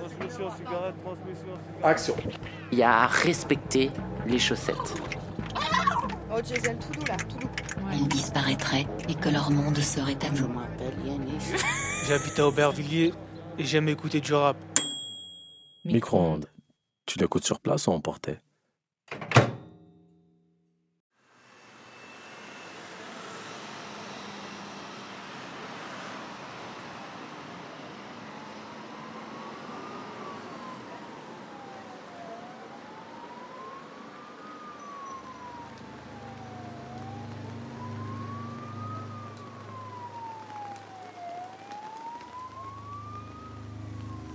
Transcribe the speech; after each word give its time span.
Transmission, 0.00 0.50
cigarette, 0.56 0.94
transmission, 1.04 1.44
cigarette. 1.44 1.84
Action. 1.84 2.16
Il 2.72 2.78
y 2.78 2.82
a 2.82 3.02
à 3.02 3.06
respecter 3.06 3.90
les 4.26 4.38
chaussettes. 4.38 4.76
Oh 6.32 6.40
Jason, 6.42 6.74
tout 6.76 6.98
doux 6.98 7.04
là, 7.06 7.16
tout 7.16 7.38
doux. 7.38 7.48
Ils 7.92 8.08
disparaîtraient 8.08 8.86
et 9.08 9.14
que 9.14 9.28
leur 9.28 9.50
monde 9.50 9.78
serait 9.78 10.16
à 10.24 10.30
nous. 10.30 10.50
J'habite 12.06 12.38
à 12.38 12.48
Aubervilliers 12.48 13.12
et 13.58 13.64
j'aime 13.64 13.88
écouter 13.88 14.20
du 14.20 14.32
rap. 14.32 14.56
Micro-ondes. 15.84 16.46
Tu 17.06 17.18
l'écoutes 17.18 17.44
sur 17.44 17.60
place 17.60 17.86
ou 17.86 17.92
emporté 17.92 18.38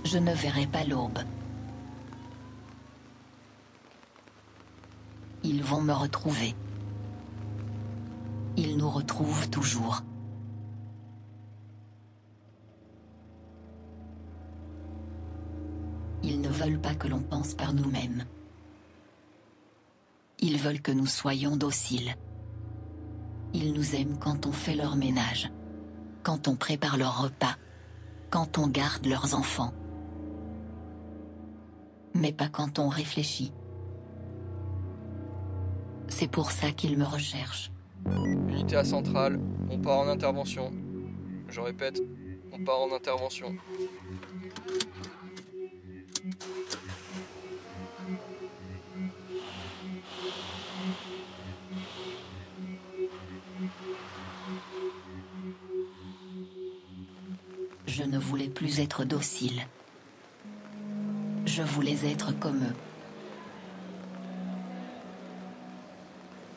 Je 0.04 0.18
ne 0.18 0.32
verrai 0.32 0.66
pas 0.66 0.84
l'aube. 0.84 1.18
Ils 5.42 5.62
vont 5.62 5.80
me 5.80 5.92
retrouver. 5.92 6.54
Ils 8.56 8.76
nous 8.76 8.90
retrouvent 8.90 9.48
toujours. 9.50 10.02
Ils 16.22 16.40
ne 16.40 16.48
veulent 16.48 16.80
pas 16.80 16.94
que 16.94 17.08
l'on 17.08 17.20
pense 17.20 17.54
par 17.54 17.72
nous-mêmes. 17.72 18.24
Ils 20.40 20.58
veulent 20.58 20.82
que 20.82 20.92
nous 20.92 21.06
soyons 21.06 21.56
dociles. 21.56 22.16
Ils 23.54 23.72
nous 23.72 23.94
aiment 23.94 24.18
quand 24.18 24.46
on 24.46 24.52
fait 24.52 24.74
leur 24.74 24.96
ménage, 24.96 25.50
quand 26.22 26.48
on 26.48 26.56
prépare 26.56 26.96
leur 26.96 27.22
repas, 27.22 27.56
quand 28.30 28.58
on 28.58 28.68
garde 28.68 29.06
leurs 29.06 29.34
enfants. 29.34 29.72
Mais 32.14 32.32
pas 32.32 32.48
quand 32.48 32.78
on 32.78 32.88
réfléchit. 32.88 33.52
C'est 36.08 36.30
pour 36.30 36.50
ça 36.50 36.70
qu'ils 36.72 36.98
me 36.98 37.04
recherchent. 37.04 37.70
Unité 38.48 38.76
à 38.76 38.84
centrale, 38.84 39.40
on 39.70 39.78
part 39.78 39.98
en 39.98 40.08
intervention. 40.08 40.72
Je 41.48 41.60
répète, 41.60 42.00
on 42.52 42.64
part 42.64 42.80
en 42.80 42.94
intervention. 42.94 43.54
Je 57.86 58.02
ne 58.02 58.18
voulais 58.18 58.48
plus 58.48 58.80
être 58.80 59.04
docile. 59.04 59.62
Je 61.60 61.66
voulais 61.66 62.10
être 62.10 62.32
comme 62.38 62.62
eux. 62.64 62.74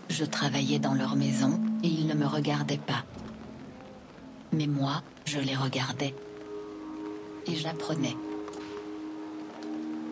Je 0.07 0.23
travaillais 0.23 0.79
dans 0.79 0.93
leur 0.93 1.17
maison 1.17 1.59
et 1.83 1.87
ils 1.87 2.07
ne 2.07 2.13
me 2.13 2.25
regardaient 2.25 2.77
pas. 2.77 3.03
Mais 4.53 4.65
moi, 4.65 5.03
je 5.25 5.39
les 5.39 5.57
regardais. 5.57 6.15
Et 7.47 7.55
j'apprenais. 7.55 8.15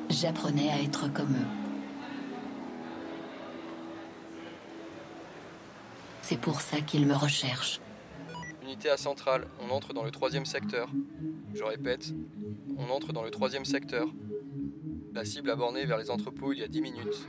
J'apprenais 0.10 0.70
à 0.70 0.82
être 0.82 1.08
comme 1.14 1.36
eux. 1.36 1.52
C'est 6.22 6.40
pour 6.40 6.60
ça 6.60 6.82
qu'ils 6.82 7.06
me 7.06 7.16
recherchent. 7.16 7.80
Unité 8.62 8.90
à 8.90 8.98
centrale, 8.98 9.48
on 9.62 9.70
entre 9.70 9.94
dans 9.94 10.04
le 10.04 10.12
troisième 10.12 10.46
secteur. 10.46 10.90
Je 11.56 11.64
répète, 11.64 12.14
on 12.78 12.90
entre 12.90 13.14
dans 13.14 13.24
le 13.24 13.32
troisième 13.32 13.64
secteur. 13.64 14.10
La 15.14 15.26
cible 15.26 15.50
a 15.50 15.56
borné 15.58 15.86
vers 15.86 15.98
les 15.98 16.10
entrepôts 16.10 16.54
il 16.54 16.60
y 16.60 16.64
a 16.64 16.70
10 16.70 16.82
minutes. 16.82 17.28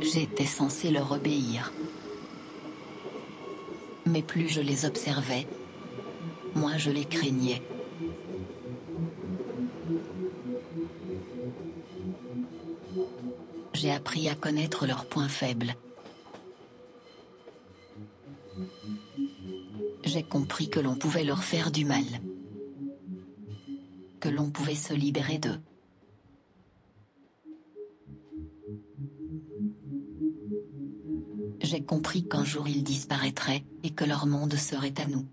J'étais 0.00 0.44
censé 0.44 0.90
leur 0.90 1.10
obéir. 1.10 1.72
Mais 4.06 4.22
plus 4.22 4.48
je 4.48 4.60
les 4.60 4.84
observais, 4.84 5.48
moins 6.54 6.78
je 6.78 6.90
les 6.90 7.04
craignais. 7.04 7.60
J'ai 13.74 13.90
appris 13.90 14.28
à 14.28 14.36
connaître 14.36 14.86
leurs 14.86 15.06
points 15.06 15.28
faibles. 15.28 15.74
J'ai 20.04 20.22
compris 20.22 20.70
que 20.70 20.78
l'on 20.78 20.94
pouvait 20.94 21.24
leur 21.24 21.42
faire 21.42 21.72
du 21.72 21.84
mal. 21.84 22.04
L'on 24.28 24.50
pouvait 24.50 24.74
se 24.74 24.92
libérer 24.92 25.38
d'eux. 25.38 25.60
J'ai 31.60 31.82
compris 31.84 32.28
qu'un 32.28 32.44
jour 32.44 32.68
ils 32.68 32.84
disparaîtraient 32.84 33.64
et 33.82 33.90
que 33.90 34.04
leur 34.04 34.26
monde 34.26 34.54
serait 34.54 34.94
à 35.00 35.06
nous. 35.06 35.26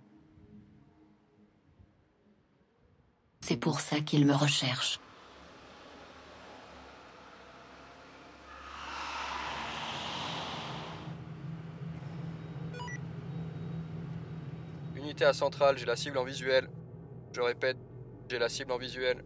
C'est 3.42 3.58
pour 3.58 3.82
ça 3.82 4.00
qu'ils 4.00 4.26
me 4.26 4.34
recherchent. 4.34 5.00
Unité 14.96 15.26
à 15.26 15.34
centrale, 15.34 15.78
j'ai 15.78 15.86
la 15.86 15.96
cible 15.96 16.18
en 16.18 16.24
visuel. 16.24 16.70
Je 17.34 17.42
répète, 17.42 17.78
j'ai 18.34 18.40
la 18.40 18.50
cible 18.50 18.72
en 18.72 18.80
visuel. 18.80 19.24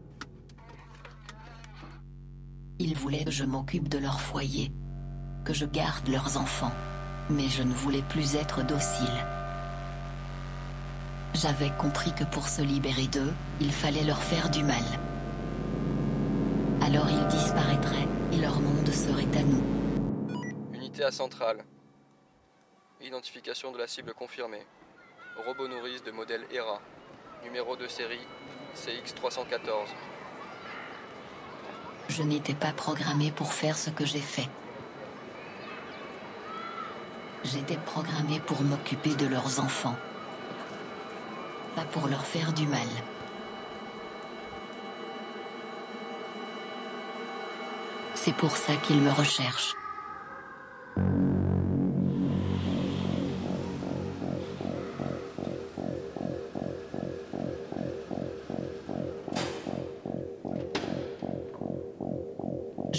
Ils 2.77 2.93
voulaient 2.93 3.23
que 3.23 3.31
je 3.31 3.45
m'occupe 3.45 3.87
de 3.87 3.99
leur 3.99 4.19
foyer, 4.19 4.69
que 5.45 5.53
je 5.53 5.63
garde 5.63 6.09
leurs 6.09 6.35
enfants. 6.35 6.73
Mais 7.29 7.47
je 7.47 7.63
ne 7.63 7.71
voulais 7.71 8.01
plus 8.01 8.35
être 8.35 8.65
docile. 8.65 9.25
J'avais 11.33 11.71
compris 11.77 12.13
que 12.15 12.25
pour 12.25 12.49
se 12.49 12.61
libérer 12.61 13.07
d'eux, 13.07 13.33
il 13.61 13.71
fallait 13.71 14.03
leur 14.03 14.21
faire 14.21 14.49
du 14.49 14.61
mal. 14.61 14.83
Alors 16.81 17.09
ils 17.09 17.27
disparaîtraient 17.27 18.09
et 18.33 18.41
leur 18.41 18.59
monde 18.59 18.89
serait 18.89 19.37
à 19.37 19.43
nous. 19.43 19.63
Unité 20.73 21.05
à 21.05 21.11
centrale. 21.11 21.63
Identification 22.99 23.71
de 23.71 23.77
la 23.77 23.87
cible 23.87 24.13
confirmée. 24.13 24.65
Robot 25.45 25.69
nourrice 25.69 26.03
de 26.03 26.11
modèle 26.11 26.45
ERA. 26.51 26.81
Numéro 27.45 27.77
de 27.77 27.87
série 27.87 28.27
CX314. 28.77 29.87
Je 32.09 32.23
n'étais 32.23 32.53
pas 32.53 32.71
programmé 32.71 33.31
pour 33.31 33.51
faire 33.53 33.77
ce 33.77 33.89
que 33.89 34.05
j'ai 34.05 34.21
fait. 34.21 34.49
J'étais 37.43 37.77
programmé 37.77 38.39
pour 38.39 38.61
m'occuper 38.61 39.15
de 39.15 39.25
leurs 39.25 39.59
enfants. 39.59 39.95
Pas 41.75 41.85
pour 41.85 42.07
leur 42.07 42.25
faire 42.25 42.53
du 42.53 42.67
mal. 42.67 42.87
C'est 48.15 48.35
pour 48.35 48.57
ça 48.57 48.75
qu'ils 48.75 49.01
me 49.01 49.11
recherchent. 49.11 49.75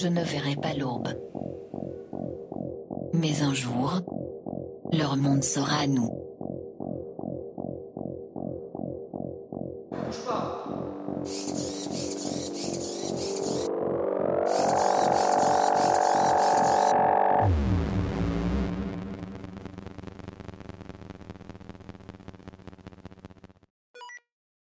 Je 0.01 0.07
ne 0.07 0.23
verrai 0.23 0.55
pas 0.55 0.75
l'aube. 0.75 1.09
Mais 3.15 3.43
un 3.43 3.53
jour, 3.53 3.95
leur 4.93 5.17
monde 5.17 5.43
sera 5.43 5.81
à 5.81 5.87
nous. 5.89 6.09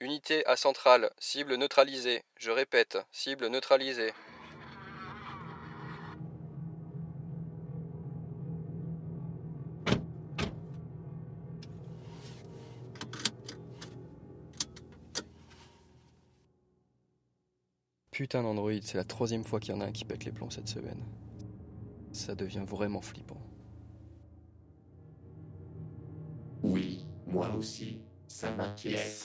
Unité 0.00 0.44
à 0.46 0.56
centrale, 0.56 1.10
cible 1.20 1.54
neutralisée. 1.54 2.24
Je 2.38 2.50
répète, 2.50 2.98
cible 3.12 3.46
neutralisée. 3.46 4.12
Putain 18.18 18.42
d'Android, 18.42 18.72
c'est 18.82 18.98
la 18.98 19.04
troisième 19.04 19.44
fois 19.44 19.60
qu'il 19.60 19.72
y 19.72 19.78
en 19.78 19.80
a 19.80 19.84
un 19.84 19.92
qui 19.92 20.04
pète 20.04 20.24
les 20.24 20.32
plombs 20.32 20.50
cette 20.50 20.66
semaine. 20.66 20.98
Ça 22.10 22.34
devient 22.34 22.64
vraiment 22.66 23.00
flippant. 23.00 23.40
Oui, 26.64 27.06
moi 27.28 27.48
aussi, 27.54 28.00
ça 28.26 28.50
m'inquiète. 28.50 29.24